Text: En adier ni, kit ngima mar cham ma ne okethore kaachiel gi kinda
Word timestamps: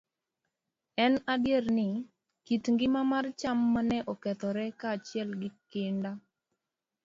En 1.05 1.13
adier 1.33 1.63
ni, 1.77 1.85
kit 2.45 2.63
ngima 2.73 3.01
mar 3.11 3.25
cham 3.39 3.59
ma 3.73 3.81
ne 3.89 3.97
okethore 4.11 4.65
kaachiel 4.79 5.29
gi 5.41 5.49
kinda 5.71 6.11